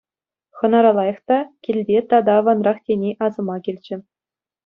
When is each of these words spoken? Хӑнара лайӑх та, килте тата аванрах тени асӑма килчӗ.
Хӑнара 0.57 0.91
лайӑх 0.97 1.19
та, 1.27 1.39
килте 1.63 1.97
тата 2.09 2.31
аванрах 2.39 2.77
тени 2.85 3.11
асӑма 3.25 3.57
килчӗ. 3.65 3.95